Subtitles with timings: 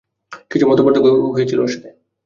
[0.51, 1.89] কিছু মতপার্থক্য হয়েছিল ওর সাথে।